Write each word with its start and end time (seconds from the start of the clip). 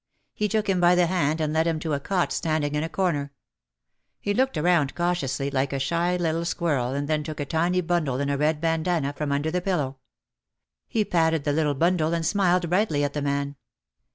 He 0.33 0.47
took 0.47 0.67
him 0.67 0.79
by 0.81 0.95
the 0.95 1.05
hand 1.05 1.39
and 1.39 1.53
led 1.53 1.67
him 1.67 1.79
to 1.81 1.93
a 1.93 1.99
cot 1.99 2.31
standing 2.31 2.73
in 2.73 2.81
a 2.83 2.89
corner. 2.89 3.33
He 4.19 4.33
looked 4.33 4.57
around 4.57 4.95
cautiously 4.95 5.51
like 5.51 5.71
a 5.73 5.77
shy 5.77 6.17
little 6.17 6.43
squirrel 6.43 6.93
and 6.95 7.07
then 7.07 7.23
took 7.23 7.39
a 7.39 7.45
tiny 7.45 7.81
bundle 7.81 8.19
in 8.19 8.31
a 8.31 8.35
red 8.35 8.59
bandana 8.59 9.13
from 9.13 9.31
under 9.31 9.51
the 9.51 9.61
pillow. 9.61 9.99
He 10.87 11.05
patted 11.05 11.43
the 11.43 11.53
little 11.53 11.75
bundle 11.75 12.15
and 12.15 12.25
smiled 12.25 12.67
brightly 12.67 13.03
at 13.03 13.13
the 13.13 13.21
man. 13.21 13.57